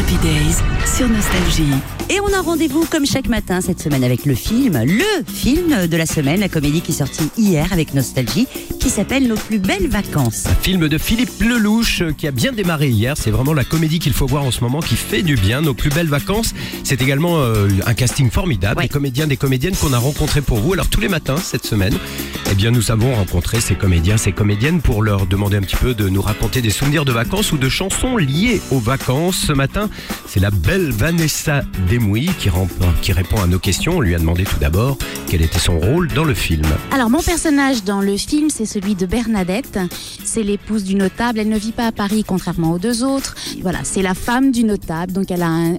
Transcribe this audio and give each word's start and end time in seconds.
Happy 0.00 0.16
Days 0.22 0.56
sur 0.96 1.10
Nostalgie. 1.10 1.74
Et 2.08 2.18
on 2.20 2.32
a 2.32 2.40
rendez-vous 2.40 2.86
comme 2.86 3.04
chaque 3.04 3.28
matin 3.28 3.60
cette 3.60 3.80
semaine 3.80 4.02
avec 4.02 4.24
le 4.24 4.34
film, 4.34 4.82
le 4.82 5.24
film 5.32 5.86
de 5.86 5.96
la 5.96 6.06
semaine, 6.06 6.40
la 6.40 6.48
comédie 6.48 6.80
qui 6.80 6.92
est 6.92 6.94
sortie 6.94 7.30
hier 7.36 7.68
avec 7.70 7.92
Nostalgie, 7.92 8.48
qui 8.80 8.88
s'appelle 8.88 9.28
Nos 9.28 9.36
plus 9.36 9.58
belles 9.58 9.88
vacances. 9.88 10.44
Film 10.62 10.88
de 10.88 10.96
Philippe 10.96 11.40
Lelouch 11.40 12.00
euh, 12.00 12.12
qui 12.12 12.26
a 12.26 12.30
bien 12.30 12.52
démarré 12.52 12.88
hier. 12.88 13.14
C'est 13.16 13.30
vraiment 13.30 13.52
la 13.52 13.62
comédie 13.62 13.98
qu'il 13.98 14.14
faut 14.14 14.26
voir 14.26 14.42
en 14.42 14.50
ce 14.50 14.62
moment 14.62 14.80
qui 14.80 14.96
fait 14.96 15.22
du 15.22 15.36
bien. 15.36 15.60
Nos 15.60 15.74
plus 15.74 15.90
belles 15.90 16.08
vacances. 16.08 16.54
C'est 16.82 17.02
également 17.02 17.38
euh, 17.38 17.68
un 17.86 17.94
casting 17.94 18.30
formidable. 18.30 18.78
Ouais. 18.78 18.84
Des 18.84 18.88
comédiens, 18.88 19.26
des 19.26 19.36
comédiennes 19.36 19.76
qu'on 19.76 19.92
a 19.92 19.98
rencontrés 19.98 20.40
pour 20.40 20.58
vous. 20.58 20.72
Alors 20.72 20.88
tous 20.88 21.00
les 21.00 21.08
matins 21.08 21.36
cette 21.36 21.66
semaine, 21.66 21.94
eh 22.50 22.54
bien 22.54 22.70
nous 22.70 22.90
avons 22.90 23.14
rencontré 23.14 23.60
ces 23.60 23.74
comédiens, 23.74 24.16
ces 24.16 24.32
comédiennes 24.32 24.80
pour 24.80 25.02
leur 25.02 25.26
demander 25.26 25.58
un 25.58 25.62
petit 25.62 25.76
peu 25.76 25.92
de 25.92 26.08
nous 26.08 26.22
raconter 26.22 26.62
des 26.62 26.70
souvenirs 26.70 27.04
de 27.04 27.12
vacances 27.12 27.52
ou 27.52 27.58
de 27.58 27.68
chansons 27.68 28.16
liées 28.16 28.62
aux 28.70 28.80
vacances. 28.80 29.36
Ce 29.36 29.52
matin, 29.52 29.89
c'est 30.26 30.40
la 30.40 30.50
belle 30.50 30.90
Vanessa 30.90 31.62
Demouy 31.90 32.30
qui, 32.38 33.12
répond 33.12 33.40
à 33.42 33.46
nos 33.46 33.58
questions. 33.58 33.98
On 33.98 34.00
lui 34.00 34.14
a 34.14 34.18
demandé 34.18 34.44
tout 34.44 34.58
d'abord 34.60 34.98
quel 35.28 35.42
était 35.42 35.58
son 35.58 35.78
rôle 35.78 36.08
dans 36.08 36.24
le 36.24 36.34
film. 36.34 36.66
Alors 36.92 37.10
mon 37.10 37.22
personnage 37.22 37.84
dans 37.84 38.00
le 38.00 38.16
film, 38.16 38.50
c'est 38.50 38.66
celui 38.66 38.94
de 38.94 39.06
Bernadette. 39.06 39.78
C'est 40.24 40.42
l'épouse 40.42 40.84
du 40.84 40.94
notable. 40.94 41.38
Elle 41.40 41.48
ne 41.48 41.58
vit 41.58 41.72
pas 41.72 41.86
à 41.86 41.92
Paris, 41.92 42.24
contrairement 42.26 42.72
aux 42.72 42.78
deux 42.78 43.04
autres. 43.04 43.34
Voilà, 43.62 43.80
c'est 43.82 44.02
la 44.02 44.14
femme 44.14 44.52
du 44.52 44.64
notable, 44.64 45.12
donc 45.12 45.30
elle 45.30 45.42
a 45.42 45.48
un- 45.48 45.76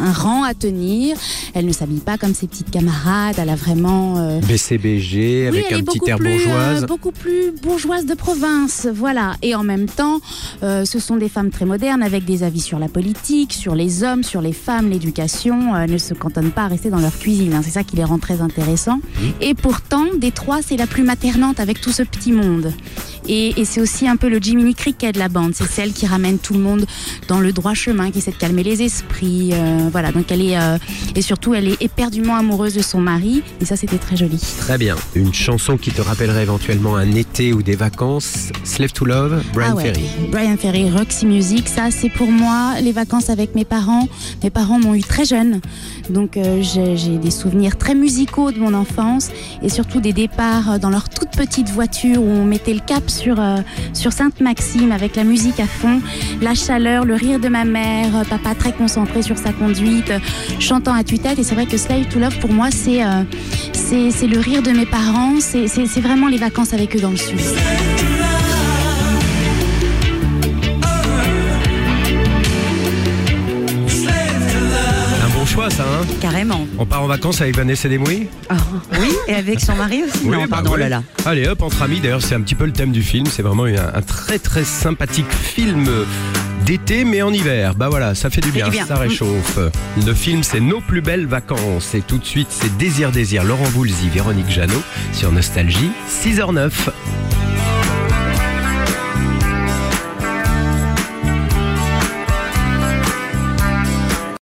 un 0.00 0.12
rang 0.12 0.42
à 0.44 0.54
tenir. 0.54 1.16
Elle 1.54 1.66
ne 1.66 1.72
s'habille 1.72 2.00
pas 2.00 2.18
comme 2.18 2.34
ses 2.34 2.46
petites 2.46 2.70
camarades. 2.70 3.36
Elle 3.38 3.50
a 3.50 3.56
vraiment 3.56 4.16
euh, 4.18 4.40
BCBG 4.40 5.46
avec 5.48 5.66
oui, 5.70 5.74
un 5.78 5.82
petit 5.82 6.00
air 6.08 6.16
plus, 6.16 6.30
bourgeoise. 6.44 6.82
euh, 6.84 6.86
beaucoup 6.86 7.12
plus 7.12 7.52
bourgeoise 7.62 8.06
de 8.06 8.14
province, 8.14 8.86
voilà. 8.92 9.34
Et 9.42 9.54
en 9.54 9.62
même 9.62 9.86
temps, 9.86 10.20
euh, 10.62 10.84
ce 10.84 10.98
sont 10.98 11.16
des 11.16 11.28
femmes 11.28 11.50
très 11.50 11.64
modernes 11.64 12.02
avec 12.02 12.24
des 12.24 12.42
avis 12.42 12.60
sur 12.60 12.78
la 12.78 12.88
politique, 12.88 13.52
sur 13.52 13.74
les 13.74 14.02
hommes, 14.04 14.22
sur 14.22 14.40
les 14.40 14.52
femmes, 14.52 14.90
l'éducation. 14.90 15.74
euh, 15.74 15.86
ne 15.86 15.98
se 15.98 16.14
cantonnent 16.14 16.50
pas 16.52 16.62
à 16.62 16.68
rester 16.68 16.90
dans 16.90 16.98
leur 17.00 17.16
cuisine. 17.18 17.54
hein. 17.54 17.60
C'est 17.64 17.70
ça 17.70 17.84
qui 17.84 17.96
les 17.96 18.04
rend 18.04 18.18
très 18.18 18.40
intéressants. 18.40 19.00
Et 19.40 19.54
pourtant, 19.54 20.06
des 20.18 20.30
trois, 20.30 20.60
c'est 20.62 20.76
la 20.76 20.86
plus 20.86 21.02
maternante 21.02 21.60
avec 21.60 21.80
tout 21.80 21.92
ce 21.92 22.02
petit 22.02 22.32
monde. 22.32 22.72
Et, 23.28 23.60
et 23.60 23.64
c'est 23.64 23.80
aussi 23.80 24.08
un 24.08 24.16
peu 24.16 24.28
le 24.28 24.38
Jiminy 24.38 24.74
Cricket 24.74 25.14
de 25.14 25.18
la 25.18 25.28
bande. 25.28 25.52
C'est 25.54 25.66
celle 25.68 25.92
qui 25.92 26.06
ramène 26.06 26.38
tout 26.38 26.54
le 26.54 26.60
monde 26.60 26.84
dans 27.28 27.40
le 27.40 27.52
droit 27.52 27.74
chemin, 27.74 28.10
qui 28.10 28.18
essaie 28.18 28.30
de 28.32 28.36
calmer 28.36 28.62
les 28.62 28.82
esprits. 28.82 29.50
euh, 29.52 29.88
voilà. 29.92 30.12
Donc 30.12 30.30
elle 30.30 30.42
est 30.42 30.56
euh, 30.56 30.78
et 31.14 31.22
surtout 31.22 31.54
elle 31.54 31.68
est 31.68 31.80
éperdument 31.82 32.36
amoureuse 32.36 32.74
de 32.74 32.82
son 32.82 33.00
mari. 33.00 33.42
Et 33.60 33.64
ça, 33.64 33.76
c'était 33.76 33.98
très 33.98 34.16
joli. 34.16 34.38
Très 34.58 34.78
bien. 34.78 34.96
Une 35.14 35.34
chanson 35.34 35.76
qui 35.76 35.90
te 35.90 36.00
rappellerait 36.02 36.42
éventuellement 36.42 36.96
un 36.96 37.12
été 37.14 37.52
ou 37.52 37.62
des 37.62 37.76
vacances. 37.76 38.48
Slave 38.64 38.92
to 38.92 39.04
Love, 39.04 39.42
Brian 39.54 39.68
Ah 39.72 39.74
ouais. 39.76 39.84
Ferry. 39.84 40.04
Brian 40.30 40.56
Ferry, 40.56 40.90
Roxy 40.90 41.26
Music, 41.26 41.68
ça 41.68 41.90
c'est 41.90 42.08
pour 42.10 42.30
moi 42.30 42.74
les 42.82 42.92
vacances 42.92 43.30
avec 43.30 43.54
mes 43.54 43.64
parents. 43.64 44.08
Mes 44.42 44.50
parents 44.50 44.78
m'ont 44.78 44.94
eu 44.94 45.02
très 45.02 45.24
jeune, 45.24 45.60
donc 46.08 46.36
euh, 46.36 46.62
j'ai 46.62 47.18
des 47.18 47.30
souvenirs 47.30 47.76
très 47.76 47.94
musicaux 47.94 48.50
de 48.52 48.58
mon 48.58 48.74
enfance 48.74 49.28
et 49.62 49.68
surtout 49.68 50.00
des 50.00 50.12
départs 50.12 50.78
dans 50.78 50.90
leur 50.90 51.08
toute 51.08 51.30
petite 51.30 51.68
voiture 51.70 52.22
où 52.22 52.28
on 52.28 52.44
mettait 52.44 52.74
le 52.74 52.80
cap 52.80 53.08
sur, 53.10 53.19
euh, 53.28 53.56
sur 53.92 54.12
Sainte-Maxime 54.12 54.92
avec 54.92 55.16
la 55.16 55.24
musique 55.24 55.60
à 55.60 55.66
fond, 55.66 56.00
la 56.40 56.54
chaleur, 56.54 57.04
le 57.04 57.14
rire 57.14 57.38
de 57.38 57.48
ma 57.48 57.64
mère, 57.64 58.16
euh, 58.16 58.24
papa 58.24 58.54
très 58.54 58.72
concentré 58.72 59.22
sur 59.22 59.36
sa 59.36 59.52
conduite, 59.52 60.10
euh, 60.10 60.18
chantant 60.58 60.94
à 60.94 61.04
tue-tête. 61.04 61.38
Et 61.38 61.42
c'est 61.42 61.54
vrai 61.54 61.66
que 61.66 61.76
Slave 61.76 62.06
to 62.08 62.18
Love 62.18 62.38
pour 62.38 62.52
moi 62.52 62.68
c'est 62.70 63.00
le 63.02 64.38
rire 64.38 64.62
de 64.62 64.70
mes 64.70 64.86
parents, 64.86 65.40
c'est 65.40 66.00
vraiment 66.00 66.28
les 66.28 66.38
vacances 66.38 66.72
avec 66.72 66.96
eux 66.96 67.00
dans 67.00 67.10
le 67.10 67.16
sud. 67.16 67.38
Hein 76.00 76.06
Carrément. 76.20 76.66
On 76.78 76.86
part 76.86 77.02
en 77.02 77.06
vacances 77.06 77.40
avec 77.40 77.56
Vanessa 77.56 77.88
Demouy 77.88 78.28
Ah, 78.48 78.56
oui, 79.00 79.10
et 79.28 79.34
avec 79.34 79.60
son 79.60 79.74
mari 79.74 80.02
aussi. 80.04 80.24
Oui, 80.24 80.30
non, 80.30 80.42
bah 80.42 80.46
pardon, 80.50 80.70
oh 80.74 80.76
là 80.76 80.88
là. 80.88 81.02
Allez, 81.26 81.46
hop, 81.48 81.62
entre 81.62 81.82
amis. 81.82 82.00
D'ailleurs, 82.00 82.22
c'est 82.22 82.34
un 82.34 82.40
petit 82.40 82.54
peu 82.54 82.64
le 82.66 82.72
thème 82.72 82.92
du 82.92 83.02
film. 83.02 83.26
C'est 83.26 83.42
vraiment 83.42 83.64
un, 83.64 83.76
un 83.94 84.02
très, 84.02 84.38
très 84.38 84.64
sympathique 84.64 85.30
film 85.32 85.88
d'été, 86.64 87.04
mais 87.04 87.22
en 87.22 87.32
hiver. 87.32 87.74
Bah 87.74 87.88
voilà, 87.88 88.14
ça 88.14 88.30
fait 88.30 88.40
du 88.40 88.50
bien, 88.52 88.66
du 88.66 88.70
bien. 88.72 88.86
ça 88.86 88.96
réchauffe. 88.96 89.58
Le 90.06 90.14
film, 90.14 90.42
c'est 90.42 90.60
Nos 90.60 90.80
plus 90.80 91.00
belles 91.00 91.26
vacances. 91.26 91.94
Et 91.94 92.00
tout 92.00 92.18
de 92.18 92.24
suite, 92.24 92.48
c'est 92.50 92.76
Désir, 92.76 93.10
Désir, 93.12 93.44
Laurent 93.44 93.64
Voulzy, 93.64 94.08
Véronique 94.08 94.50
Jeannot 94.50 94.82
sur 95.12 95.32
Nostalgie, 95.32 95.90
6h09. 96.08 96.70